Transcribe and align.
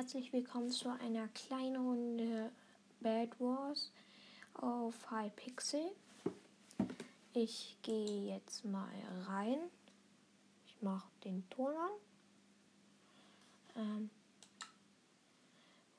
herzlich 0.00 0.32
willkommen 0.32 0.70
zu 0.70 0.88
einer 0.88 1.28
kleinen 1.28 1.76
Runde 1.76 2.50
Bad 3.00 3.38
Wars 3.38 3.92
auf 4.54 4.94
Hypixel. 5.10 5.92
Ich 7.34 7.76
gehe 7.82 8.34
jetzt 8.34 8.64
mal 8.64 8.88
rein. 9.26 9.58
Ich 10.64 10.80
mache 10.80 11.06
den 11.22 11.46
Ton 11.50 11.74
an. 11.76 11.90
Ähm 13.76 14.10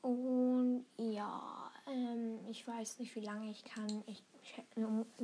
und 0.02 0.86
ja, 0.98 1.72
ähm, 1.86 2.40
ich 2.50 2.68
weiß 2.68 2.98
nicht, 2.98 3.16
wie 3.16 3.24
lange 3.24 3.52
ich 3.52 3.64
kann. 3.64 4.04
Ich, 4.08 4.24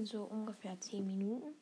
so 0.04 0.22
ungefähr 0.22 0.80
10 0.80 1.04
Minuten. 1.04 1.56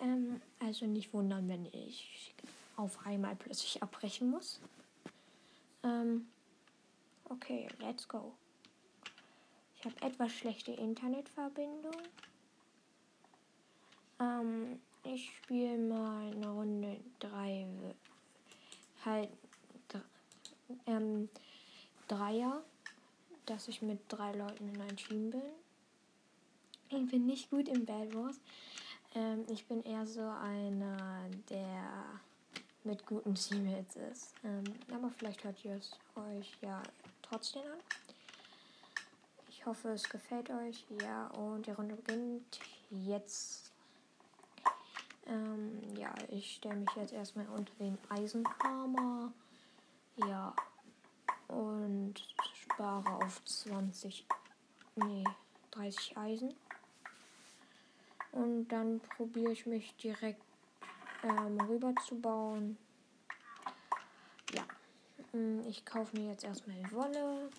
Ähm, 0.00 0.40
also 0.60 0.86
nicht 0.86 1.12
wundern, 1.12 1.46
wenn 1.46 1.66
ich 1.66 2.34
auf 2.76 3.04
einmal 3.04 3.36
plötzlich 3.36 3.82
abbrechen 3.82 4.30
muss. 4.30 4.62
Ähm, 5.84 6.26
okay, 7.28 7.68
let's 7.78 8.08
go. 8.08 8.32
Ich 9.76 9.84
habe 9.84 10.00
etwas 10.00 10.32
schlechte 10.32 10.72
Internetverbindung. 10.72 11.92
Ähm, 14.18 14.80
ich 15.04 15.36
spiele 15.36 15.76
mal 15.76 16.32
eine 16.32 16.48
Runde 16.48 17.00
3. 17.20 17.66
Halt. 19.04 19.28
Ähm, 20.86 21.28
Dreier. 22.08 22.62
Dass 23.44 23.68
ich 23.68 23.82
mit 23.82 24.00
drei 24.08 24.32
Leuten 24.32 24.70
in 24.70 24.80
ein 24.80 24.96
Team 24.96 25.30
bin. 25.30 25.42
Ich 26.88 27.10
bin 27.10 27.26
nicht 27.26 27.50
gut 27.50 27.68
im 27.68 27.84
Bad 27.84 28.14
Wars. 28.14 28.40
Ähm, 29.14 29.44
ich 29.50 29.66
bin 29.66 29.82
eher 29.82 30.06
so 30.06 30.22
einer, 30.22 31.28
der 31.50 32.20
mit 32.84 33.06
guten 33.06 33.34
Teammates 33.34 33.96
ist. 33.96 34.34
Ähm, 34.44 34.64
aber 34.92 35.10
vielleicht 35.10 35.42
hört 35.44 35.64
ihr 35.64 35.76
es 35.76 35.92
euch 36.14 36.56
ja 36.60 36.82
trotzdem 37.22 37.62
an. 37.62 37.78
Ich 39.48 39.66
hoffe, 39.66 39.88
es 39.90 40.08
gefällt 40.08 40.50
euch. 40.50 40.84
Ja, 41.02 41.28
und 41.28 41.66
die 41.66 41.70
Runde 41.70 41.96
beginnt 41.96 42.60
jetzt. 42.90 43.72
Ähm, 45.26 45.80
ja, 45.96 46.14
ich 46.28 46.56
stelle 46.56 46.76
mich 46.76 46.94
jetzt 46.96 47.12
erstmal 47.12 47.46
unter 47.48 47.72
den 47.76 47.96
Eisenfarmer. 48.10 49.32
Ja. 50.16 50.54
Und 51.48 52.14
spare 52.74 53.24
auf 53.24 53.42
20. 53.44 54.26
Nee, 54.96 55.24
30 55.70 56.16
Eisen. 56.16 56.54
Und 58.32 58.68
dann 58.68 59.00
probiere 59.00 59.52
ich 59.52 59.64
mich 59.64 59.94
direkt 59.96 60.42
ähm, 61.24 61.60
rüber 61.62 61.94
zu 62.06 62.20
bauen. 62.20 62.76
Ja, 64.52 64.64
hm, 65.32 65.66
ich 65.66 65.84
kaufe 65.84 66.16
mir 66.16 66.30
jetzt 66.30 66.44
erstmal 66.44 66.76
Wolle. 66.92 67.50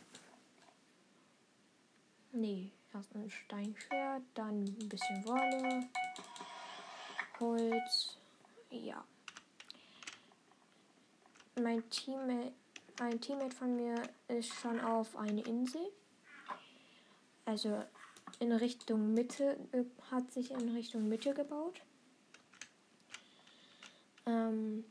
Nee, 2.31 2.71
erst 2.93 3.15
ein 3.15 3.29
Steinschwert, 3.29 4.23
dann 4.33 4.65
ein 4.65 4.89
bisschen 4.89 5.25
Wolle, 5.25 5.87
Holz. 7.39 8.17
Ja. 8.69 9.03
Mein 11.61 11.89
Teammate, 11.89 12.51
ein 12.99 13.21
Teammate 13.21 13.55
von 13.55 13.75
mir 13.75 13.95
ist 14.27 14.53
schon 14.53 14.79
auf 14.81 15.15
eine 15.15 15.41
Insel. 15.41 15.91
Also 17.45 17.83
in 18.39 18.51
Richtung 18.51 19.13
Mitte, 19.13 19.57
hat 20.11 20.31
sich 20.31 20.51
in 20.51 20.69
Richtung 20.75 21.07
Mitte 21.07 21.33
gebaut. 21.33 21.81
Ähm, 24.25 24.85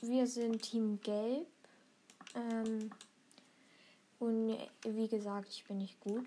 wir 0.00 0.26
sind 0.26 0.62
Team 0.62 1.00
Gelb. 1.00 1.46
Ähm, 2.34 2.90
und 4.18 4.56
wie 4.86 5.08
gesagt, 5.08 5.48
ich 5.48 5.64
bin 5.64 5.78
nicht 5.78 5.98
gut. 6.00 6.26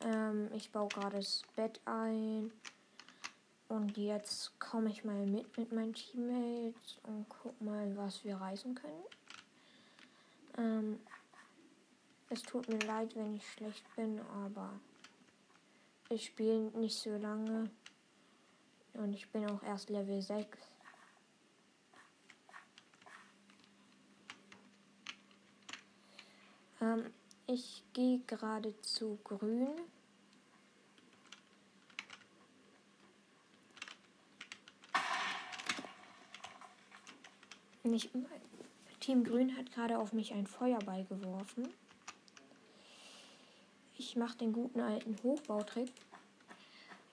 Ähm, 0.00 0.48
ich 0.54 0.70
baue 0.70 0.88
gerade 0.88 1.16
das 1.16 1.42
Bett 1.54 1.80
ein. 1.84 2.52
Und 3.68 3.96
jetzt 3.96 4.58
komme 4.60 4.90
ich 4.90 5.04
mal 5.04 5.26
mit 5.26 5.58
mit 5.58 5.72
meinen 5.72 5.92
Teammates 5.92 6.98
und 7.02 7.26
guck 7.28 7.60
mal, 7.60 7.96
was 7.96 8.24
wir 8.24 8.36
reisen 8.36 8.76
können. 8.76 9.04
Ähm, 10.56 11.00
es 12.28 12.42
tut 12.42 12.68
mir 12.68 12.78
leid, 12.80 13.14
wenn 13.16 13.36
ich 13.36 13.52
schlecht 13.52 13.84
bin, 13.96 14.20
aber 14.44 14.72
ich 16.10 16.26
spiele 16.26 16.70
nicht 16.78 16.96
so 16.96 17.16
lange 17.16 17.70
und 18.98 19.12
ich 19.12 19.28
bin 19.30 19.48
auch 19.48 19.62
erst 19.62 19.90
Level 19.90 20.20
6. 20.20 20.58
Ähm, 26.80 27.12
ich 27.46 27.82
gehe 27.92 28.20
gerade 28.26 28.80
zu 28.82 29.18
grün. 29.24 29.68
Ich, 37.84 38.10
Team 38.98 39.22
Grün 39.22 39.56
hat 39.56 39.72
gerade 39.72 39.98
auf 39.98 40.12
mich 40.12 40.32
ein 40.34 40.46
Feuerball 40.46 41.04
geworfen 41.04 41.72
ich 43.98 44.14
mache 44.14 44.38
den 44.38 44.52
guten 44.52 44.80
alten 44.80 45.16
Hochbautrick 45.22 45.92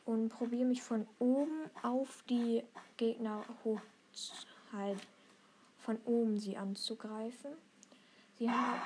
und 0.06 0.30
probiere 0.30 0.66
mich 0.66 0.82
von 0.82 1.08
oben 1.20 1.70
auf 1.82 2.24
die 2.30 2.64
Gegner 2.98 3.44
hoch 3.64 3.82
halt 4.72 5.00
von 5.78 5.98
oben 6.06 6.38
sie 6.40 6.58
anzugreifen. 6.58 7.52
Sie 8.38 8.50
haben, 8.50 8.80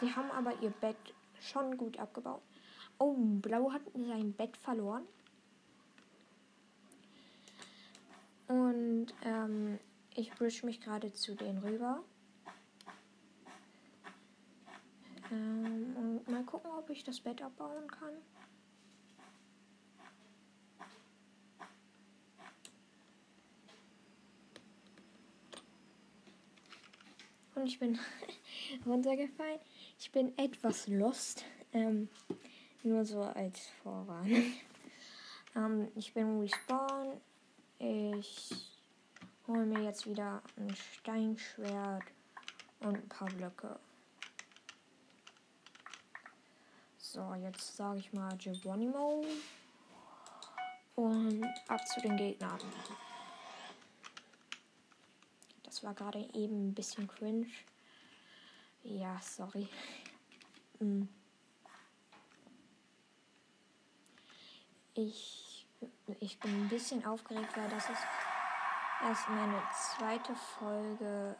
sie 0.00 0.14
haben 0.14 0.30
aber 0.30 0.60
ihr 0.62 0.70
Bett 0.70 0.96
schon 1.40 1.76
gut 1.76 1.98
abgebaut. 1.98 2.42
Oh, 2.98 3.14
Blau 3.14 3.72
hat 3.72 3.82
sein 3.94 4.32
Bett 4.32 4.56
verloren. 4.56 5.04
Und 8.48 9.08
ähm, 9.22 9.78
ich 10.14 10.30
bridge 10.32 10.64
mich 10.64 10.80
gerade 10.80 11.12
zu 11.12 11.34
denen 11.34 11.58
rüber. 11.58 12.02
Ähm, 15.30 15.96
und 15.96 16.28
mal 16.28 16.44
gucken, 16.44 16.70
ob 16.78 16.88
ich 16.90 17.04
das 17.04 17.20
Bett 17.20 17.42
abbauen 17.42 17.88
kann. 17.88 18.14
Und 27.56 27.66
ich 27.66 27.78
bin 27.78 27.98
runtergefallen. 28.86 29.58
Ich 29.98 30.12
bin 30.12 30.36
etwas 30.38 30.86
lost. 30.88 31.44
Ähm, 31.72 32.08
nur 32.82 33.04
so 33.04 33.22
als 33.22 33.68
Vorwarnung. 33.82 34.52
ähm, 35.56 35.88
ich 35.96 36.12
bin 36.12 36.40
respawn. 36.40 37.20
Ich 37.78 38.54
hole 39.48 39.64
mir 39.64 39.82
jetzt 39.84 40.06
wieder 40.06 40.42
ein 40.56 40.74
Steinschwert 40.76 42.04
und 42.80 42.96
ein 42.96 43.08
paar 43.08 43.28
Blöcke. 43.28 43.78
So, 46.98 47.34
jetzt 47.34 47.76
sage 47.76 48.00
ich 48.00 48.12
mal 48.12 48.36
Geronimo. 48.36 49.24
Und 50.94 51.44
ab 51.68 51.86
zu 51.88 52.00
den 52.00 52.16
Gegnern. 52.16 52.60
Das 55.76 55.84
war 55.84 55.92
gerade 55.92 56.26
eben 56.32 56.68
ein 56.68 56.74
bisschen 56.74 57.06
cringe. 57.06 57.48
Ja, 58.82 59.20
sorry. 59.20 59.68
Hm. 60.78 61.06
Ich, 64.94 65.66
ich 66.18 66.40
bin 66.40 66.62
ein 66.62 66.70
bisschen 66.70 67.04
aufgeregt, 67.04 67.54
weil 67.54 67.68
das 67.68 67.90
ist 67.90 68.02
erst 69.02 69.28
meine 69.28 69.62
zweite 69.74 70.34
Folge. 70.34 71.36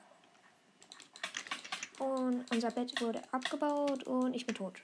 Und 1.99 2.45
unser 2.53 2.71
Bett 2.73 3.01
wurde 3.01 3.23
abgebaut 3.33 4.05
und 4.05 4.37
ich 4.37 4.45
bin 4.45 4.55
tot. 4.55 4.83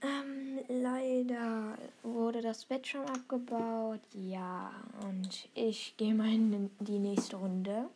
Ähm, 0.00 0.60
leider 0.68 1.76
wurde 2.04 2.40
das 2.40 2.66
Bett 2.66 2.86
schon 2.86 3.04
abgebaut. 3.06 3.98
Ja, 4.12 4.70
und 5.08 5.48
ich 5.54 5.96
gehe 5.96 6.14
mal 6.14 6.32
in 6.32 6.70
die 6.78 7.00
nächste 7.00 7.34
Runde. 7.34 7.90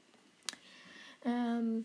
Ähm, 1.26 1.84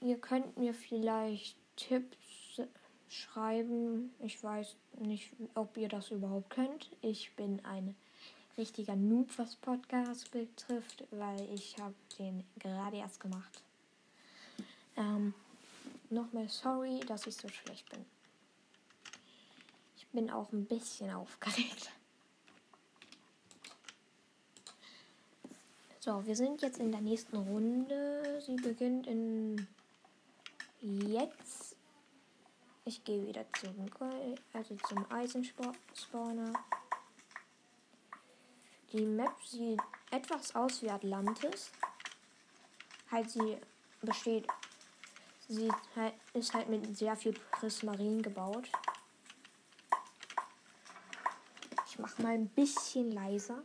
ihr 0.00 0.18
könnt 0.18 0.56
mir 0.58 0.74
vielleicht 0.74 1.56
Tipps 1.76 2.60
schreiben. 3.08 4.12
Ich 4.20 4.42
weiß 4.42 4.74
nicht, 4.98 5.30
ob 5.54 5.76
ihr 5.76 5.88
das 5.88 6.10
überhaupt 6.10 6.50
könnt. 6.50 6.90
Ich 7.00 7.32
bin 7.36 7.64
ein 7.64 7.94
richtiger 8.56 8.96
Noob, 8.96 9.30
was 9.36 9.54
Podcast 9.54 10.32
betrifft, 10.32 11.04
weil 11.12 11.48
ich 11.54 11.76
habe 11.78 11.94
den 12.18 12.42
gerade 12.58 12.96
erst 12.96 13.20
gemacht. 13.20 13.62
Ähm, 14.96 15.32
Nochmal 16.10 16.48
sorry, 16.48 17.00
dass 17.00 17.26
ich 17.26 17.36
so 17.36 17.48
schlecht 17.48 17.88
bin 17.90 18.04
bin 20.12 20.30
auch 20.30 20.50
ein 20.52 20.64
bisschen 20.64 21.10
aufgeregt. 21.10 21.90
So, 26.00 26.24
wir 26.24 26.36
sind 26.36 26.62
jetzt 26.62 26.78
in 26.78 26.92
der 26.92 27.00
nächsten 27.00 27.36
Runde. 27.36 28.40
Sie 28.40 28.54
beginnt 28.54 29.08
in 29.08 29.66
jetzt. 30.80 31.74
Ich 32.84 33.02
gehe 33.02 33.26
wieder 33.26 33.44
zum 33.60 33.90
also 34.52 34.76
zum 34.88 35.10
Eisenspawner. 35.10 36.52
Die 38.92 39.04
Map 39.04 39.34
sieht 39.44 39.80
etwas 40.12 40.54
aus 40.54 40.82
wie 40.82 40.90
Atlantis. 40.90 41.72
Halt 43.10 43.30
sie 43.30 43.58
besteht 44.00 44.46
sie 45.48 45.68
ist 46.32 46.54
halt 46.54 46.68
mit 46.68 46.96
sehr 46.96 47.16
viel 47.16 47.32
Prismarin 47.32 48.22
gebaut. 48.22 48.70
Ich 51.88 51.98
mache 51.98 52.22
mal 52.22 52.34
ein 52.34 52.48
bisschen 52.48 53.10
leiser. 53.10 53.64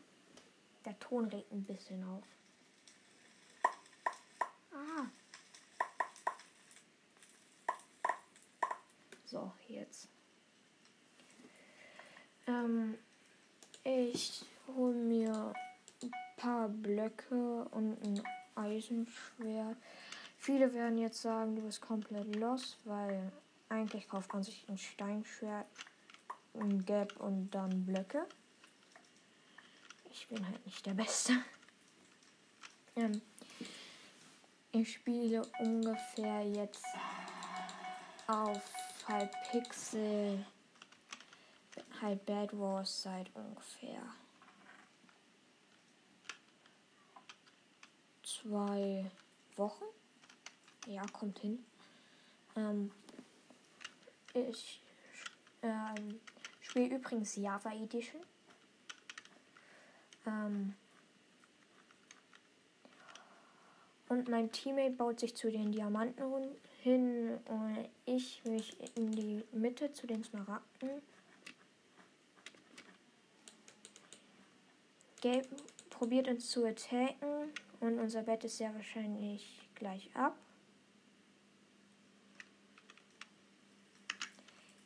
Der 0.85 0.99
Ton 0.99 1.25
regt 1.25 1.51
ein 1.51 1.63
bisschen 1.63 2.03
auf. 2.03 2.23
Ah. 4.73 5.05
So, 9.25 9.51
jetzt. 9.67 10.09
Ähm, 12.47 12.97
ich 13.83 14.45
hole 14.67 14.93
mir 14.93 15.53
ein 16.01 16.11
paar 16.37 16.67
Blöcke 16.67 17.65
und 17.71 17.97
ein 18.03 18.21
Eisenschwert. 18.55 19.77
Viele 20.37 20.73
werden 20.73 20.97
jetzt 20.97 21.21
sagen, 21.21 21.55
du 21.55 21.61
bist 21.61 21.81
komplett 21.81 22.35
los, 22.35 22.77
weil 22.83 23.31
eigentlich 23.69 24.07
kauft 24.07 24.33
man 24.33 24.43
sich 24.43 24.67
ein 24.67 24.77
Steinschwert, 24.77 25.65
ein 26.53 26.85
Gelb 26.85 27.17
und 27.19 27.49
dann 27.51 27.85
Blöcke. 27.85 28.25
Ich 30.13 30.27
bin 30.27 30.47
halt 30.47 30.63
nicht 30.65 30.85
der 30.85 30.93
Beste. 30.93 31.33
Ähm, 32.95 33.19
ich 34.71 34.93
spiele 34.93 35.41
ungefähr 35.59 36.47
jetzt 36.47 36.85
auf 38.27 38.61
halb 39.07 39.31
Pixel, 39.49 40.45
halb 41.99 42.23
Bad 42.27 42.57
Wars 42.57 43.01
seit 43.01 43.35
ungefähr 43.35 44.03
zwei 48.23 49.09
Wochen. 49.55 49.85
Ja, 50.85 51.03
kommt 51.07 51.39
hin. 51.39 51.65
Ähm, 52.55 52.91
ich 54.35 54.79
ähm, 55.63 56.19
spiele 56.61 56.97
übrigens 56.97 57.35
Java 57.35 57.73
Edition. 57.73 58.21
Ähm, 60.25 60.75
und 64.09 64.29
mein 64.29 64.51
Teammate 64.51 64.91
baut 64.91 65.19
sich 65.19 65.35
zu 65.35 65.51
den 65.51 65.71
Diamanten 65.71 66.55
hin 66.81 67.39
und 67.45 67.89
ich 68.05 68.43
mich 68.45 68.75
in 68.95 69.11
die 69.11 69.43
Mitte 69.51 69.91
zu 69.93 70.05
den 70.05 70.23
Smaragden. 70.23 71.01
Gelb 75.21 75.47
probiert 75.89 76.27
uns 76.27 76.49
zu 76.49 76.65
attacken 76.65 77.53
und 77.79 77.97
unser 77.97 78.23
Bett 78.23 78.43
ist 78.43 78.57
sehr 78.57 78.75
wahrscheinlich 78.75 79.69
gleich 79.75 80.09
ab. 80.13 80.35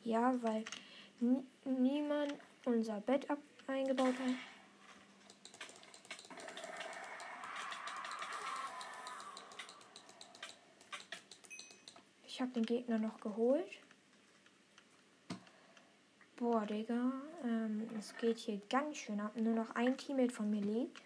Ja, 0.03 0.35
weil 0.41 0.63
niemand 1.65 2.35
unser 2.65 3.01
Bett 3.01 3.29
ab 3.29 3.39
eingebaut 3.65 4.13
hat. 4.19 4.56
Ich 12.37 12.41
habe 12.41 12.51
den 12.51 12.67
Gegner 12.67 12.99
noch 12.99 13.19
geholt. 13.19 13.79
Boah, 16.35 16.67
Digga. 16.67 17.11
Ähm, 17.43 17.87
es 17.97 18.15
geht 18.15 18.37
hier 18.37 18.61
ganz 18.69 18.97
schön 18.97 19.19
ab. 19.19 19.35
Nur 19.35 19.55
noch 19.55 19.73
ein 19.73 19.97
Teammate 19.97 20.31
von 20.31 20.47
mir 20.51 20.61
lebt. 20.61 21.01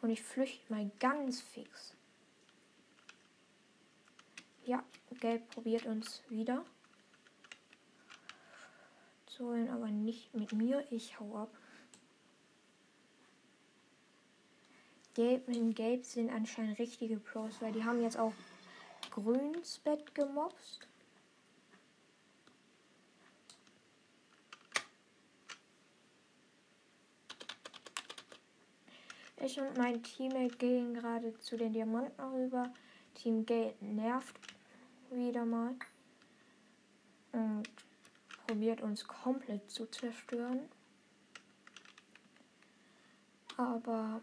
Und 0.00 0.08
ich 0.08 0.22
flüchte 0.22 0.72
mal 0.72 0.90
ganz 0.98 1.42
fix. 1.42 1.92
Ja, 4.64 4.82
Gelb 5.20 5.50
probiert 5.50 5.84
uns 5.84 6.22
wieder. 6.30 6.64
Holen, 9.38 9.68
aber 9.68 9.88
nicht 9.88 10.32
mit 10.32 10.54
mir. 10.54 10.82
Ich 10.90 11.20
hau 11.20 11.36
ab. 11.36 11.50
Gelb 15.16 15.48
in 15.48 15.74
Gelb 15.74 16.04
sind 16.04 16.30
anscheinend 16.30 16.78
richtige 16.78 17.16
Pros, 17.16 17.62
weil 17.62 17.72
die 17.72 17.82
haben 17.82 18.02
jetzt 18.02 18.18
auch 18.18 18.34
Grüns 19.10 19.78
Bett 19.78 20.14
gemobst. 20.14 20.86
Ich 29.40 29.58
und 29.58 29.78
mein 29.78 30.02
Teammate 30.02 30.54
gehen 30.58 30.92
gerade 30.92 31.38
zu 31.38 31.56
den 31.56 31.72
Diamanten 31.72 32.20
rüber. 32.34 32.70
Team 33.14 33.46
Gate 33.46 33.80
nervt 33.80 34.38
wieder 35.10 35.46
mal 35.46 35.76
und 37.32 37.62
probiert 38.46 38.82
uns 38.82 39.06
komplett 39.06 39.70
zu 39.70 39.86
zerstören. 39.86 40.68
Aber 43.56 44.20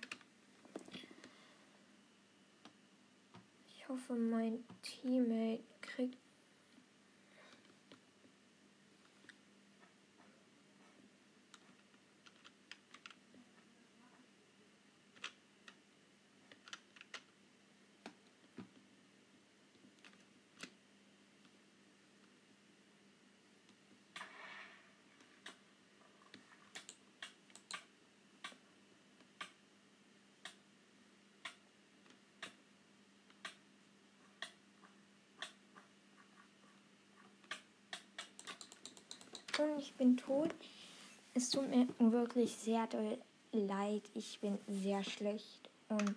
hoffe, 3.94 4.16
mein 4.16 4.64
Teammate 4.82 5.64
kriegt 5.82 6.18
und 39.64 39.80
ich 39.80 39.94
bin 39.94 40.18
tot. 40.18 40.54
Es 41.34 41.50
tut 41.50 41.70
mir 41.70 41.88
wirklich 42.00 42.56
sehr 42.56 42.86
doll 42.88 43.18
leid. 43.52 44.04
Ich 44.14 44.40
bin 44.40 44.58
sehr 44.68 45.04
schlecht 45.04 45.70
und 45.90 46.16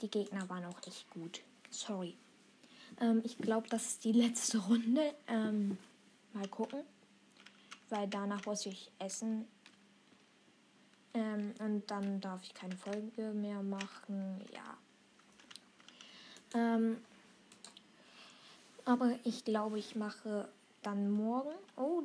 die 0.00 0.10
Gegner 0.10 0.48
waren 0.48 0.64
auch 0.64 0.80
echt 0.86 1.10
gut. 1.10 1.42
Sorry. 1.70 2.16
Ähm, 3.00 3.22
ich 3.24 3.38
glaube, 3.38 3.68
das 3.68 3.86
ist 3.86 4.04
die 4.04 4.12
letzte 4.24 4.58
Runde. 4.58 5.14
Ähm, 5.26 5.78
mal 6.32 6.48
gucken. 6.48 6.80
Weil 7.88 8.08
danach 8.08 8.44
muss 8.46 8.66
ich 8.66 8.90
essen. 8.98 9.46
Ähm, 11.12 11.54
und 11.58 11.90
dann 11.90 12.20
darf 12.20 12.42
ich 12.42 12.54
keine 12.54 12.76
Folge 12.76 13.32
mehr 13.32 13.62
machen. 13.62 14.40
Ja. 14.54 14.76
Ähm, 16.54 16.98
aber 18.84 19.18
ich 19.24 19.44
glaube, 19.44 19.78
ich 19.78 19.96
mache 19.96 20.48
dann 20.82 21.10
morgen. 21.10 21.54
Oh, 21.76 22.02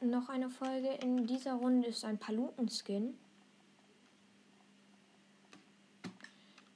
noch 0.00 0.28
eine 0.28 0.50
Folge. 0.50 0.88
In 1.02 1.26
dieser 1.26 1.54
Runde 1.54 1.88
ist 1.88 2.04
ein 2.04 2.18
Paluten-Skin. 2.18 3.16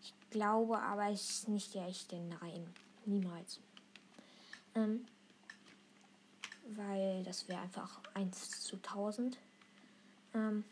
Ich 0.03 0.15
glaube 0.31 0.79
aber, 0.79 1.11
es 1.11 1.29
ist 1.31 1.49
nicht 1.49 1.75
der 1.75 1.87
echte. 1.87 2.17
Nein, 2.17 2.67
niemals. 3.05 3.61
Ähm, 4.75 5.07
weil 6.77 7.23
das 7.25 7.49
wäre 7.49 7.61
einfach 7.61 8.01
1 8.15 8.63
zu 8.63 8.77
1000. 8.77 9.37
Ähm, 10.35 10.65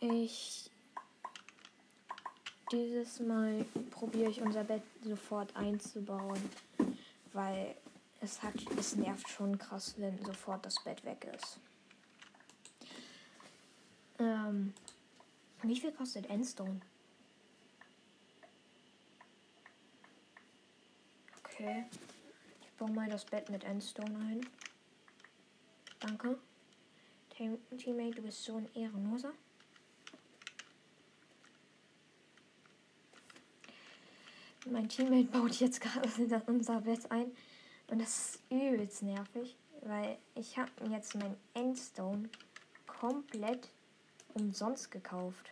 ich 0.00 0.70
dieses 2.72 3.20
Mal 3.20 3.64
probiere 3.90 4.30
ich 4.30 4.42
unser 4.42 4.64
Bett 4.64 4.82
sofort 5.04 5.54
einzubauen, 5.54 6.40
weil 7.32 7.76
es 8.20 8.42
hat, 8.42 8.54
es 8.78 8.96
nervt 8.96 9.28
schon 9.28 9.58
krass, 9.58 9.94
wenn 9.98 10.24
sofort 10.24 10.64
das 10.64 10.82
Bett 10.82 11.04
weg 11.04 11.26
ist. 11.36 11.58
Ähm, 14.18 14.72
wie 15.62 15.78
viel 15.78 15.92
kostet 15.92 16.26
Endstone? 16.26 16.80
Okay. 21.44 21.84
Ich 22.62 22.70
baue 22.78 22.90
mal 22.90 23.08
das 23.08 23.24
Bett 23.24 23.48
mit 23.50 23.64
Endstone 23.64 24.16
ein. 24.18 24.46
Danke. 26.00 26.38
Teammate, 27.30 28.16
du 28.16 28.22
bist 28.22 28.44
so 28.44 28.56
ein 28.56 28.68
Ehrenloser. 28.74 29.32
Mein 34.70 34.88
Teammate 34.88 35.28
baut 35.28 35.54
jetzt 35.60 35.80
gerade 35.80 36.08
unser 36.46 36.80
Bett 36.80 37.10
ein. 37.10 37.32
Und 37.88 38.00
das 38.00 38.34
ist 38.34 38.40
übelst 38.50 39.02
nervig, 39.02 39.56
weil 39.82 40.18
ich 40.34 40.58
habe 40.58 40.70
mir 40.82 40.96
jetzt 40.96 41.14
mein 41.14 41.36
Endstone 41.54 42.28
komplett 42.86 43.70
umsonst 44.34 44.90
gekauft. 44.90 45.50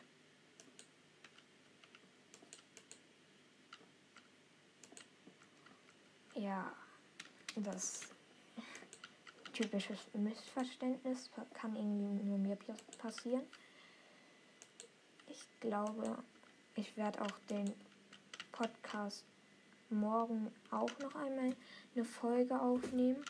Ja, 6.35 6.73
das 7.57 8.01
typisches 9.53 9.99
Missverständnis 10.15 11.31
kann 11.55 11.77
irgendwie 11.77 12.25
nur 12.25 12.39
mir 12.39 12.59
passieren. 12.99 13.45
Ich 15.29 15.47
glaube, 15.61 16.23
ich 16.75 16.97
werde 16.97 17.23
auch 17.23 17.39
den 17.49 17.73
Podcast 18.51 19.25
morgen 19.95 20.49
auch 20.71 20.91
noch 21.01 21.15
einmal 21.15 21.55
eine 21.95 22.05
Folge 22.05 22.61
aufnehmen. 22.61 23.25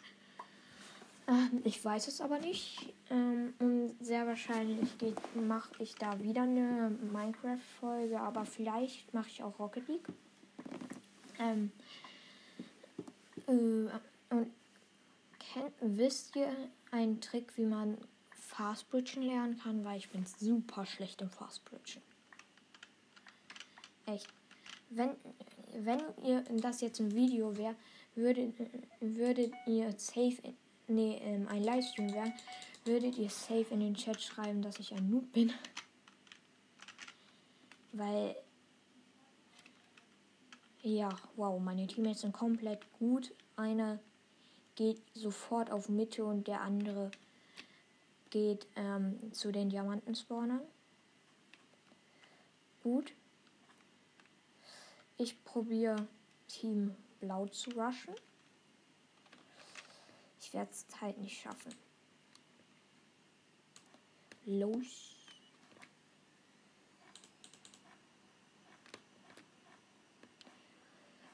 Ähm, 1.26 1.62
ich 1.64 1.82
weiß 1.84 2.08
es 2.08 2.20
aber 2.20 2.38
nicht. 2.38 2.92
Ähm, 3.10 3.54
und 3.58 3.96
sehr 4.00 4.26
wahrscheinlich 4.26 4.90
mache 5.34 5.82
ich 5.82 5.94
da 5.94 6.20
wieder 6.20 6.42
eine 6.42 6.90
Minecraft-Folge, 7.12 8.20
aber 8.20 8.44
vielleicht 8.44 9.12
mache 9.14 9.28
ich 9.28 9.42
auch 9.42 9.58
Rocket 9.58 9.88
League. 9.88 10.08
Ähm, 11.38 11.72
äh, 13.46 13.52
und 14.30 14.50
kennt, 15.38 15.74
wisst 15.80 16.36
ihr 16.36 16.50
einen 16.90 17.20
Trick, 17.20 17.56
wie 17.56 17.66
man 17.66 17.98
Fastbridgen 18.30 19.22
lernen 19.22 19.58
kann? 19.58 19.84
Weil 19.84 19.98
ich 19.98 20.10
bin 20.10 20.24
super 20.26 20.86
schlecht 20.86 21.22
im 21.22 21.30
Fastbridgen. 21.30 22.02
Echt. 24.06 24.28
Wenn, 24.90 25.10
wenn 25.78 26.00
ihr 26.22 26.42
das 26.60 26.80
jetzt 26.80 27.00
ein 27.00 27.14
Video 27.14 27.56
wäre, 27.56 27.74
würdet, 28.14 28.54
würdet 29.00 29.52
ihr 29.66 29.92
safe, 29.96 30.36
nee, 30.86 31.20
ähm, 31.22 31.48
ein 31.48 31.62
Livestream 31.62 32.12
wäre, 32.12 32.32
würdet 32.84 33.18
ihr 33.18 33.30
safe 33.30 33.66
in 33.70 33.80
den 33.80 33.94
Chat 33.94 34.20
schreiben, 34.20 34.62
dass 34.62 34.78
ich 34.78 34.92
ein 34.94 35.10
Noob 35.10 35.32
bin. 35.32 35.52
Weil, 37.92 38.36
ja, 40.82 41.08
wow, 41.36 41.60
meine 41.60 41.86
Teammates 41.86 42.22
sind 42.22 42.32
komplett 42.32 42.80
gut. 42.98 43.32
Einer 43.56 43.98
geht 44.74 45.00
sofort 45.14 45.70
auf 45.70 45.88
Mitte 45.88 46.24
und 46.24 46.46
der 46.46 46.60
andere 46.60 47.10
geht 48.30 48.66
ähm, 48.74 49.32
zu 49.32 49.52
den 49.52 49.70
Diamanten-Spawnern. 49.70 50.62
Gut. 52.82 53.12
Ich 55.16 55.42
probiere 55.44 56.08
Team 56.48 56.94
Blau 57.20 57.46
zu 57.46 57.70
rushen. 57.70 58.14
Ich 60.40 60.52
werde 60.52 60.70
es 60.70 60.86
halt 61.00 61.18
nicht 61.18 61.40
schaffen. 61.40 61.74
Los. 64.44 65.14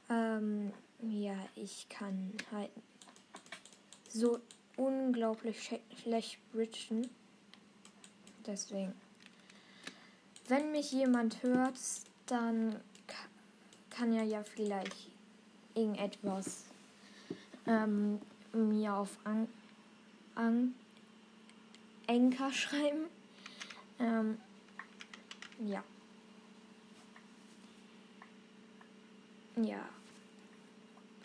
Ähm, 0.08 0.72
ja, 1.00 1.36
ich 1.54 1.88
kann 1.88 2.36
halt 2.52 2.70
so 4.08 4.40
unglaublich 4.76 5.80
schlecht 6.02 6.38
bridgen. 6.52 7.08
Deswegen. 8.46 8.94
Wenn 10.48 10.72
mich 10.72 10.92
jemand 10.92 11.42
hört, 11.42 11.78
dann 12.26 12.80
kann 14.00 14.14
er 14.14 14.24
ja 14.24 14.42
vielleicht 14.42 14.96
irgendetwas 15.74 16.64
ähm, 17.66 18.18
mir 18.54 18.94
auf 18.94 19.10
An 19.24 19.46
An 20.34 20.74
Enker 22.06 22.50
schreiben. 22.50 23.04
Ähm, 23.98 24.38
ja. 25.66 25.84
Ja. 29.56 29.86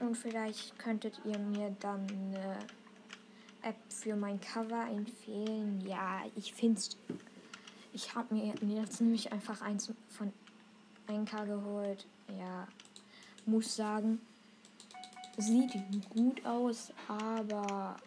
Und 0.01 0.17
vielleicht 0.17 0.77
könntet 0.77 1.21
ihr 1.23 1.39
mir 1.39 1.73
dann 1.79 2.05
eine 2.09 2.59
App 3.61 3.77
für 3.87 4.17
mein 4.17 4.41
Cover 4.41 4.85
empfehlen. 4.89 5.81
Ja, 5.87 6.23
ich 6.35 6.53
finde 6.53 6.79
es. 6.79 6.97
Ich 7.93 8.13
habe 8.13 8.35
mir, 8.35 8.53
jetzt 8.67 8.99
nämlich 8.99 9.31
einfach 9.31 9.61
eins 9.61 9.89
von 10.09 10.33
Enka 11.07 11.45
geholt. 11.45 12.05
Ja, 12.27 12.67
muss 13.45 13.75
sagen, 13.75 14.19
sieht 15.37 15.73
gut 16.09 16.45
aus, 16.45 16.91
aber 17.07 17.97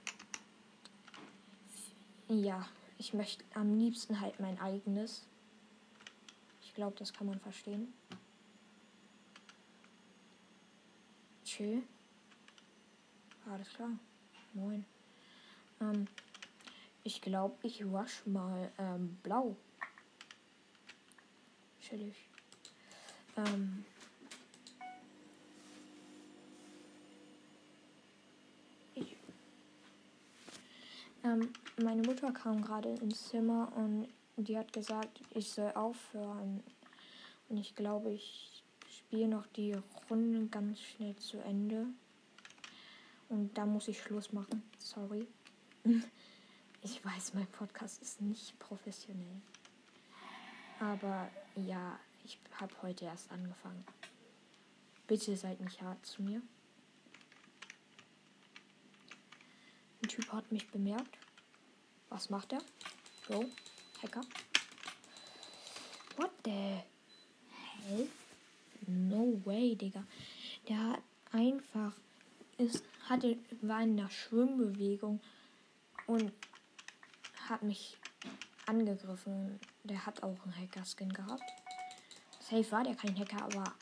ja, 2.28 2.66
ich 2.98 3.14
möchte 3.14 3.44
am 3.54 3.78
liebsten 3.78 4.20
halt 4.20 4.38
mein 4.40 4.60
eigenes. 4.60 5.26
Ich 6.62 6.74
glaube, 6.74 6.96
das 6.98 7.12
kann 7.12 7.26
man 7.26 7.40
verstehen. 7.40 7.92
Chill. 11.44 11.82
Alles 13.50 13.68
klar. 13.70 13.90
Moin. 14.52 14.84
Ähm, 15.80 16.06
ich 17.04 17.22
glaube, 17.22 17.56
ich 17.62 17.84
rush 17.84 18.26
mal 18.26 18.70
ähm, 18.78 19.16
blau. 19.22 19.56
Chillig. 21.80 22.16
Ähm, 23.36 23.84
ich, 28.94 29.16
ähm, 31.24 31.52
meine 31.82 32.02
Mutter 32.02 32.32
kam 32.32 32.62
gerade 32.62 32.90
ins 32.90 33.28
Zimmer 33.28 33.72
und 33.76 34.08
die 34.36 34.56
hat 34.56 34.72
gesagt, 34.72 35.20
ich 35.30 35.50
soll 35.50 35.72
aufhören. 35.72 36.62
Und 37.48 37.56
ich 37.56 37.74
glaube, 37.74 38.10
ich 38.10 38.62
spiele 38.88 39.28
noch 39.28 39.46
die 39.46 39.74
Runde 40.10 40.46
ganz 40.46 40.80
schnell 40.80 41.16
zu 41.16 41.38
Ende. 41.38 41.86
Und 43.28 43.56
da 43.56 43.66
muss 43.66 43.88
ich 43.88 44.00
Schluss 44.00 44.32
machen. 44.32 44.62
Sorry. 44.78 45.26
Ich 46.80 47.04
weiß, 47.04 47.34
mein 47.34 47.48
Podcast 47.48 48.00
ist 48.00 48.22
nicht 48.22 48.56
professionell. 48.60 49.42
Aber 50.78 51.28
ja, 51.56 51.98
ich 52.24 52.38
habe 52.60 52.72
heute 52.82 53.06
erst 53.06 53.32
angefangen. 53.32 53.84
Bitte 55.08 55.36
seid 55.36 55.60
nicht 55.60 55.82
hart 55.82 56.06
zu 56.06 56.22
mir. 56.22 56.40
Typ 60.18 60.32
hat 60.32 60.50
mich 60.50 60.68
bemerkt. 60.68 61.16
Was 62.08 62.28
macht 62.28 62.52
er? 62.52 62.58
Bro, 63.24 63.44
Hacker. 64.02 64.22
What 66.16 66.32
the 66.44 66.80
hell? 67.52 68.08
No 68.88 69.40
way, 69.44 69.76
Digga. 69.76 70.02
Der 70.68 70.76
hat 70.76 71.02
einfach 71.30 71.92
ist, 72.56 72.82
hatte, 73.08 73.38
war 73.60 73.82
in 73.82 73.96
der 73.96 74.10
Schwimmbewegung 74.10 75.20
und 76.08 76.32
hat 77.48 77.62
mich 77.62 77.96
angegriffen. 78.66 79.60
Der 79.84 80.04
hat 80.04 80.24
auch 80.24 80.42
einen 80.42 80.56
Hacker-Skin 80.58 81.12
gehabt. 81.12 81.48
Safe 82.40 82.68
war 82.72 82.82
der 82.82 82.96
kein 82.96 83.16
Hacker, 83.16 83.44
aber. 83.44 83.72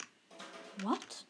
What? 0.83 1.25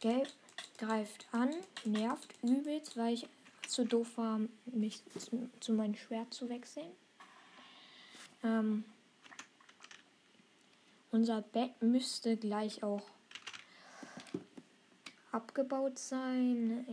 Gelb 0.00 0.28
greift 0.78 1.26
an, 1.32 1.50
nervt 1.84 2.34
übelst, 2.42 2.96
weil 2.96 3.14
ich 3.14 3.28
zu 3.68 3.84
doof 3.84 4.16
war, 4.16 4.40
mich 4.64 5.02
zu, 5.18 5.48
zu 5.60 5.72
meinem 5.72 5.94
Schwert 5.94 6.32
zu 6.34 6.48
wechseln. 6.48 6.90
Ähm, 8.42 8.84
unser 11.12 11.42
Bett 11.42 11.80
müsste 11.82 12.36
gleich 12.36 12.82
auch 12.82 13.02
abgebaut 15.32 15.98
sein. 15.98 16.84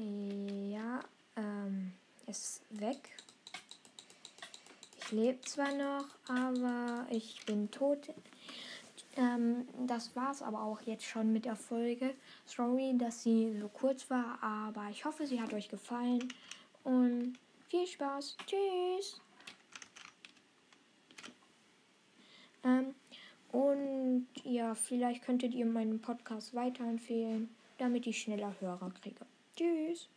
Ja, 0.71 0.99
ähm, 1.35 1.93
ist 2.25 2.61
weg. 2.69 3.17
Ich 4.99 5.11
lebe 5.11 5.39
zwar 5.41 5.73
noch, 5.73 6.05
aber 6.27 7.07
ich 7.09 7.45
bin 7.45 7.71
tot. 7.71 8.09
Ähm, 9.17 9.67
das 9.87 10.15
war's 10.15 10.41
aber 10.43 10.61
auch 10.61 10.81
jetzt 10.81 11.03
schon 11.03 11.33
mit 11.33 11.45
der 11.45 11.55
Folge. 11.55 12.13
Sorry, 12.45 12.95
dass 12.97 13.23
sie 13.23 13.57
so 13.59 13.67
kurz 13.67 14.09
war, 14.09 14.37
aber 14.41 14.87
ich 14.91 15.03
hoffe, 15.05 15.25
sie 15.25 15.41
hat 15.41 15.53
euch 15.53 15.69
gefallen 15.69 16.27
und 16.83 17.33
viel 17.67 17.87
Spaß. 17.87 18.37
Tschüss. 18.45 19.19
Ähm, 22.63 22.93
und 23.51 24.27
ja, 24.43 24.75
vielleicht 24.75 25.23
könntet 25.23 25.53
ihr 25.53 25.65
meinen 25.65 25.99
Podcast 25.99 26.53
weiterempfehlen. 26.53 27.49
damit 27.79 28.07
ich 28.07 28.19
schneller 28.19 28.55
Hörer 28.59 28.91
kriege. 29.01 29.23
Tschüss. 29.55 30.09